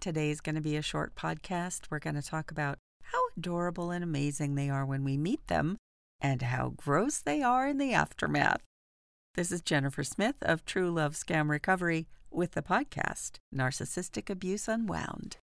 Today's 0.00 0.40
going 0.40 0.54
to 0.54 0.60
be 0.60 0.76
a 0.76 0.82
short 0.82 1.16
podcast. 1.16 1.86
We're 1.90 1.98
going 1.98 2.14
to 2.14 2.22
talk 2.22 2.52
about 2.52 2.78
how 3.02 3.18
adorable 3.36 3.90
and 3.90 4.04
amazing 4.04 4.54
they 4.54 4.70
are 4.70 4.86
when 4.86 5.02
we 5.02 5.16
meet 5.16 5.44
them 5.48 5.76
and 6.20 6.40
how 6.40 6.74
gross 6.76 7.18
they 7.18 7.42
are 7.42 7.66
in 7.66 7.78
the 7.78 7.92
aftermath. 7.92 8.60
This 9.34 9.50
is 9.50 9.60
Jennifer 9.60 10.04
Smith 10.04 10.36
of 10.40 10.64
True 10.64 10.92
Love 10.92 11.14
Scam 11.14 11.48
Recovery 11.48 12.06
with 12.30 12.52
the 12.52 12.62
podcast 12.62 13.38
Narcissistic 13.52 14.30
Abuse 14.30 14.68
Unwound. 14.68 15.38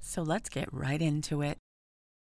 So 0.00 0.22
let's 0.22 0.48
get 0.48 0.72
right 0.72 1.00
into 1.00 1.40
it. 1.40 1.58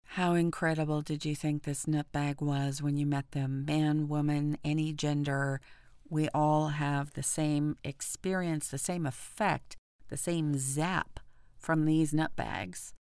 How 0.09 0.35
incredible 0.35 1.01
did 1.01 1.25
you 1.25 1.35
think 1.35 1.63
this 1.63 1.85
nutbag 1.85 2.39
was 2.39 2.83
when 2.83 2.97
you 2.97 3.07
met 3.07 3.31
them? 3.31 3.65
Man, 3.65 4.07
woman, 4.07 4.59
any 4.63 4.93
gender, 4.93 5.59
we 6.07 6.29
all 6.35 6.67
have 6.67 7.13
the 7.13 7.23
same 7.23 7.77
experience, 7.83 8.67
the 8.67 8.77
same 8.77 9.07
effect, 9.07 9.75
the 10.09 10.17
same 10.17 10.55
zap 10.59 11.19
from 11.61 11.85
these 11.85 12.13
nutbags, 12.13 12.93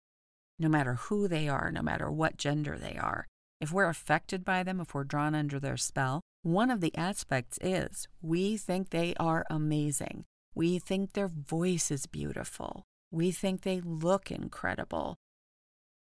no 0.59 0.69
matter 0.69 0.95
who 0.95 1.27
they 1.27 1.47
are, 1.47 1.71
no 1.71 1.81
matter 1.81 2.11
what 2.11 2.37
gender 2.37 2.77
they 2.77 2.97
are. 2.97 3.25
If 3.61 3.71
we're 3.71 3.89
affected 3.89 4.45
by 4.45 4.63
them, 4.63 4.79
if 4.79 4.93
we're 4.93 5.03
drawn 5.03 5.35
under 5.35 5.59
their 5.59 5.77
spell, 5.77 6.21
one 6.43 6.71
of 6.71 6.79
the 6.81 6.95
aspects 6.95 7.57
is 7.61 8.07
we 8.21 8.57
think 8.57 8.89
they 8.89 9.13
are 9.19 9.45
amazing. 9.49 10.25
We 10.55 10.79
think 10.79 11.13
their 11.13 11.27
voice 11.27 11.91
is 11.91 12.05
beautiful. 12.05 12.83
We 13.11 13.31
think 13.31 13.61
they 13.61 13.81
look 13.81 14.31
incredible. 14.31 15.17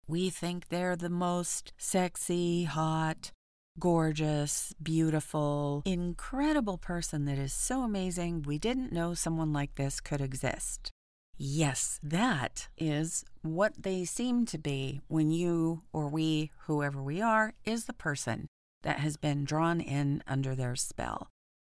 We 0.07 0.30
think 0.30 0.70
they're 0.70 0.96
the 0.96 1.09
most 1.09 1.73
sexy, 1.77 2.63
hot, 2.63 3.32
gorgeous, 3.80 4.73
beautiful, 4.82 5.84
incredible 5.85 6.77
person 6.77 7.26
that 7.26 7.38
is 7.38 7.54
so 7.54 7.82
amazing 7.82 8.43
we 8.43 8.57
didn't 8.57 8.93
know 8.93 9.13
someone 9.13 9.52
like 9.52 9.76
this 9.76 9.99
could 9.99 10.21
exist. 10.21 10.91
Yes, 11.38 12.00
that 12.02 12.68
is 12.78 13.26
what 13.41 13.74
they 13.84 14.05
seem 14.05 14.46
to 14.48 14.58
be 14.58 15.02
when 15.08 15.32
you 15.32 15.84
or 15.92 16.08
we, 16.08 16.52
whoever 16.60 17.02
we 17.02 17.22
are, 17.22 17.54
is 17.66 17.86
the 17.86 17.94
person 17.94 18.48
that 18.84 19.00
has 19.00 19.18
been 19.18 19.44
drawn 19.44 19.82
in 19.82 20.24
under 20.27 20.55
their 20.55 20.76
spell. 20.76 21.27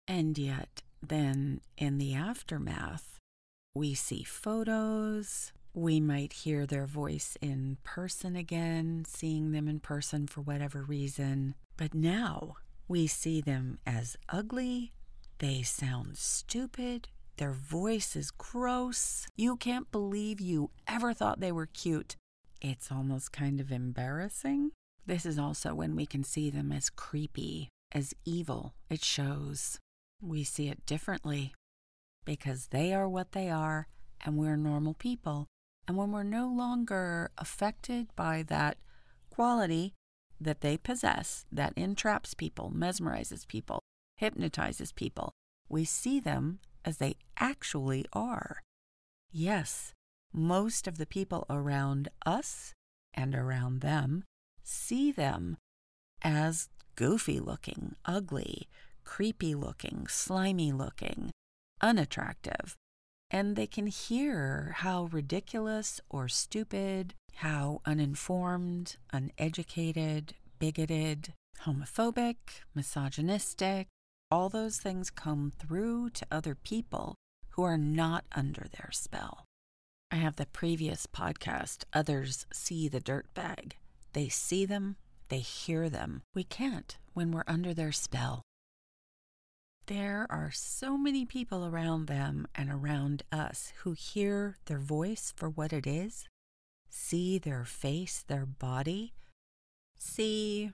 And 0.07 0.37
yet, 0.37 0.81
then 1.05 1.61
in 1.77 1.97
the 1.97 2.13
aftermath, 2.13 3.17
we 3.75 3.93
see 3.93 4.23
photos. 4.23 5.51
We 5.73 5.99
might 5.99 6.33
hear 6.33 6.65
their 6.65 6.85
voice 6.85 7.37
in 7.41 7.77
person 7.83 8.35
again, 8.35 9.03
seeing 9.07 9.51
them 9.51 9.67
in 9.67 9.79
person 9.79 10.27
for 10.27 10.41
whatever 10.41 10.81
reason. 10.81 11.55
But 11.77 11.93
now 11.93 12.55
we 12.87 13.07
see 13.07 13.41
them 13.41 13.77
as 13.85 14.17
ugly. 14.29 14.93
They 15.37 15.61
sound 15.61 16.17
stupid. 16.17 17.09
Their 17.39 17.53
voice 17.53 18.17
is 18.17 18.31
gross. 18.31 19.25
You 19.37 19.55
can't 19.55 19.89
believe 19.93 20.41
you 20.41 20.71
ever 20.85 21.13
thought 21.13 21.39
they 21.39 21.53
were 21.53 21.67
cute. 21.67 22.17
It's 22.61 22.91
almost 22.91 23.31
kind 23.31 23.61
of 23.61 23.71
embarrassing. 23.71 24.71
This 25.05 25.25
is 25.25 25.39
also 25.39 25.73
when 25.73 25.95
we 25.95 26.05
can 26.05 26.25
see 26.25 26.49
them 26.49 26.73
as 26.73 26.89
creepy, 26.89 27.69
as 27.93 28.13
evil. 28.25 28.73
It 28.89 29.05
shows. 29.05 29.79
We 30.21 30.43
see 30.43 30.67
it 30.67 30.85
differently 30.85 31.53
because 32.25 32.67
they 32.71 32.93
are 32.93 33.07
what 33.07 33.31
they 33.31 33.49
are 33.49 33.87
and 34.19 34.35
we're 34.35 34.57
normal 34.57 34.93
people. 34.93 35.47
And 35.87 35.95
when 35.95 36.11
we're 36.11 36.23
no 36.23 36.45
longer 36.45 37.31
affected 37.37 38.07
by 38.17 38.43
that 38.49 38.79
quality 39.29 39.93
that 40.41 40.59
they 40.59 40.75
possess 40.75 41.45
that 41.53 41.71
entraps 41.77 42.33
people, 42.33 42.69
mesmerizes 42.75 43.47
people, 43.47 43.79
hypnotizes 44.17 44.91
people, 44.91 45.31
we 45.69 45.85
see 45.85 46.19
them 46.19 46.59
as 46.89 46.97
they 46.97 47.15
actually 47.37 48.03
are. 48.13 48.63
Yes, 49.31 49.93
most 50.33 50.87
of 50.87 50.97
the 50.97 51.05
people 51.05 51.45
around 51.47 52.09
us 52.25 52.73
and 53.13 53.35
around 53.35 53.81
them 53.81 54.23
see 54.63 55.11
them 55.11 55.55
as 56.23 56.69
goofy 56.95 57.39
looking, 57.39 57.95
ugly, 58.05 58.67
creepy 59.03 59.53
looking, 59.53 60.07
slimy 60.07 60.71
looking, 60.71 61.29
unattractive. 61.79 62.75
And 63.29 63.55
they 63.55 63.67
can 63.67 63.85
hear 63.85 64.73
how 64.77 65.09
ridiculous 65.11 66.01
or 66.09 66.27
stupid, 66.27 67.13
how 67.35 67.81
uninformed, 67.85 68.97
uneducated, 69.13 70.33
bigoted, 70.57 71.33
homophobic, 71.65 72.37
misogynistic, 72.73 73.87
all 74.31 74.49
those 74.49 74.77
things 74.77 75.09
come 75.09 75.51
through 75.57 76.11
to 76.11 76.25
other 76.31 76.55
people 76.55 77.15
who 77.51 77.63
are 77.63 77.77
not 77.77 78.25
under 78.31 78.67
their 78.71 78.89
spell. 78.91 79.45
I 80.11 80.15
have 80.15 80.35
the 80.35 80.45
previous 80.45 81.07
podcast, 81.07 81.83
Others 81.93 82.45
See 82.51 82.87
the 82.87 82.99
Dirt 82.99 83.33
Bag. 83.33 83.75
They 84.13 84.29
see 84.29 84.65
them, 84.65 84.95
they 85.29 85.39
hear 85.39 85.89
them. 85.89 86.21
We 86.33 86.43
can't 86.43 86.97
when 87.13 87.31
we're 87.31 87.43
under 87.47 87.73
their 87.73 87.91
spell. 87.91 88.41
There 89.87 90.27
are 90.29 90.51
so 90.51 90.97
many 90.97 91.25
people 91.25 91.65
around 91.65 92.05
them 92.05 92.47
and 92.53 92.69
around 92.69 93.23
us 93.31 93.73
who 93.77 93.93
hear 93.93 94.57
their 94.65 94.79
voice 94.79 95.33
for 95.35 95.49
what 95.49 95.73
it 95.73 95.87
is, 95.87 96.27
see 96.89 97.39
their 97.39 97.65
face, 97.65 98.23
their 98.27 98.45
body, 98.45 99.13
see 99.97 100.71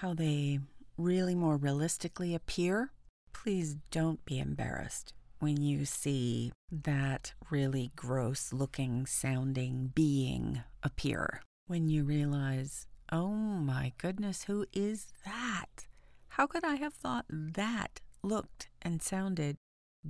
how 0.00 0.14
they 0.14 0.58
really 1.00 1.34
more 1.34 1.56
realistically 1.56 2.34
appear. 2.34 2.92
Please 3.32 3.76
don't 3.90 4.24
be 4.24 4.38
embarrassed 4.38 5.14
when 5.38 5.62
you 5.62 5.84
see 5.84 6.52
that 6.70 7.32
really 7.50 7.90
gross 7.96 8.52
looking, 8.52 9.06
sounding 9.06 9.90
being 9.94 10.62
appear 10.82 11.42
when 11.66 11.88
you 11.88 12.04
realize, 12.04 12.86
oh 13.10 13.28
my 13.28 13.92
goodness, 13.96 14.44
who 14.44 14.66
is 14.72 15.06
that? 15.24 15.86
How 16.28 16.46
could 16.46 16.64
I 16.64 16.74
have 16.74 16.94
thought 16.94 17.24
that 17.30 18.00
looked 18.22 18.68
and 18.82 19.02
sounded 19.02 19.56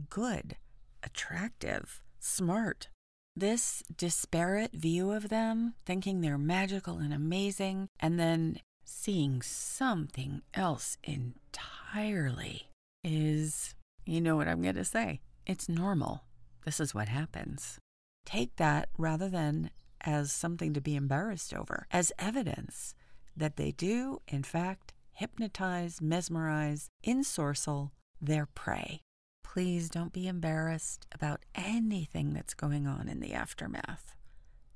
good, 0.08 0.56
attractive, 1.02 2.02
smart? 2.18 2.88
This 3.36 3.82
disparate 3.96 4.72
view 4.72 5.12
of 5.12 5.28
them, 5.28 5.74
thinking 5.86 6.20
they're 6.20 6.36
magical 6.36 6.98
and 6.98 7.14
amazing, 7.14 7.88
and 8.00 8.18
then 8.18 8.58
seeing 8.84 9.42
something 9.42 10.42
else 10.54 10.98
entirely 11.04 12.68
is, 13.02 13.74
you 14.04 14.20
know 14.20 14.36
what 14.36 14.48
I'm 14.48 14.62
going 14.62 14.74
to 14.74 14.84
say, 14.84 15.20
it's 15.46 15.68
normal. 15.68 16.24
This 16.64 16.80
is 16.80 16.94
what 16.94 17.08
happens. 17.08 17.78
Take 18.26 18.56
that 18.56 18.88
rather 18.98 19.28
than 19.28 19.70
as 20.02 20.32
something 20.32 20.72
to 20.74 20.80
be 20.80 20.96
embarrassed 20.96 21.54
over, 21.54 21.86
as 21.90 22.12
evidence 22.18 22.94
that 23.36 23.56
they 23.56 23.72
do, 23.72 24.20
in 24.28 24.42
fact, 24.42 24.92
hypnotize, 25.12 26.00
mesmerize, 26.00 26.88
ensorcel 27.06 27.90
their 28.20 28.46
prey. 28.46 29.00
Please 29.42 29.88
don't 29.90 30.12
be 30.12 30.28
embarrassed 30.28 31.06
about 31.12 31.44
anything 31.54 32.32
that's 32.32 32.54
going 32.54 32.86
on 32.86 33.08
in 33.08 33.20
the 33.20 33.32
aftermath. 33.32 34.14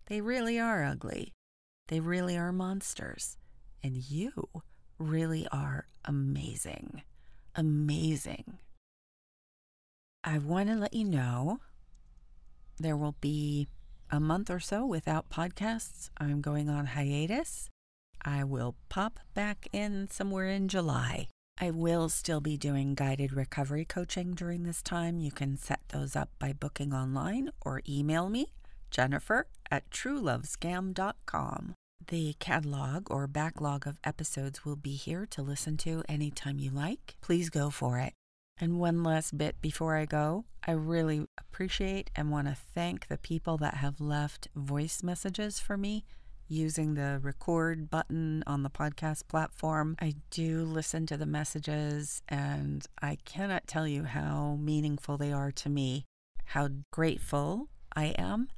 They 0.06 0.20
really 0.20 0.58
are 0.58 0.84
ugly. 0.84 1.32
They 1.88 2.00
really 2.00 2.36
are 2.36 2.52
monsters. 2.52 3.36
And 3.84 3.96
you 3.96 4.48
really 4.98 5.46
are 5.52 5.86
amazing. 6.06 7.02
Amazing. 7.54 8.58
I 10.24 10.38
want 10.38 10.70
to 10.70 10.74
let 10.74 10.94
you 10.94 11.04
know 11.04 11.60
there 12.78 12.96
will 12.96 13.16
be 13.20 13.68
a 14.10 14.18
month 14.18 14.48
or 14.48 14.58
so 14.58 14.86
without 14.86 15.28
podcasts. 15.28 16.08
I'm 16.16 16.40
going 16.40 16.70
on 16.70 16.86
hiatus. 16.86 17.68
I 18.24 18.42
will 18.42 18.74
pop 18.88 19.20
back 19.34 19.68
in 19.70 20.08
somewhere 20.10 20.48
in 20.48 20.68
July. 20.68 21.28
I 21.60 21.70
will 21.70 22.08
still 22.08 22.40
be 22.40 22.56
doing 22.56 22.94
guided 22.94 23.34
recovery 23.34 23.84
coaching 23.84 24.32
during 24.32 24.62
this 24.62 24.82
time. 24.82 25.20
You 25.20 25.30
can 25.30 25.58
set 25.58 25.80
those 25.90 26.16
up 26.16 26.30
by 26.38 26.54
booking 26.54 26.94
online 26.94 27.50
or 27.60 27.82
email 27.86 28.30
me, 28.30 28.46
Jennifer 28.90 29.46
at 29.70 29.90
truelovescam.com. 29.90 31.74
The 32.08 32.34
catalog 32.38 33.10
or 33.10 33.26
backlog 33.26 33.86
of 33.86 33.98
episodes 34.04 34.64
will 34.64 34.76
be 34.76 34.94
here 34.94 35.26
to 35.30 35.42
listen 35.42 35.76
to 35.78 36.02
anytime 36.08 36.58
you 36.58 36.70
like. 36.70 37.16
Please 37.22 37.48
go 37.48 37.70
for 37.70 37.98
it. 37.98 38.12
And 38.58 38.78
one 38.78 39.02
last 39.02 39.36
bit 39.36 39.60
before 39.60 39.96
I 39.96 40.04
go, 40.04 40.44
I 40.66 40.72
really 40.72 41.26
appreciate 41.38 42.10
and 42.14 42.30
want 42.30 42.46
to 42.48 42.54
thank 42.54 43.08
the 43.08 43.16
people 43.16 43.56
that 43.58 43.74
have 43.74 44.00
left 44.00 44.48
voice 44.54 45.02
messages 45.02 45.58
for 45.58 45.76
me 45.76 46.04
using 46.46 46.94
the 46.94 47.18
record 47.22 47.90
button 47.90 48.44
on 48.46 48.62
the 48.62 48.70
podcast 48.70 49.26
platform. 49.28 49.96
I 50.00 50.14
do 50.30 50.62
listen 50.62 51.06
to 51.06 51.16
the 51.16 51.26
messages 51.26 52.22
and 52.28 52.86
I 53.00 53.16
cannot 53.24 53.66
tell 53.66 53.88
you 53.88 54.04
how 54.04 54.58
meaningful 54.60 55.16
they 55.16 55.32
are 55.32 55.52
to 55.52 55.70
me, 55.70 56.04
how 56.44 56.68
grateful 56.90 57.70
I 57.96 58.14
am 58.18 58.48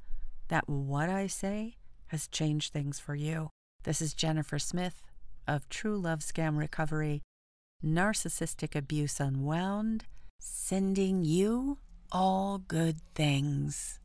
that 0.49 0.67
what 0.67 1.09
I 1.09 1.27
say 1.27 1.76
has 2.07 2.27
changed 2.27 2.73
things 2.73 2.99
for 2.99 3.15
you. 3.15 3.49
This 3.83 4.01
is 4.01 4.13
Jennifer 4.13 4.59
Smith 4.59 5.01
of 5.47 5.69
True 5.69 5.97
Love 5.97 6.19
Scam 6.19 6.57
Recovery 6.57 7.21
Narcissistic 7.83 8.75
Abuse 8.75 9.19
Unwound, 9.19 10.05
sending 10.39 11.23
you 11.23 11.77
all 12.11 12.57
good 12.57 12.97
things. 13.13 13.99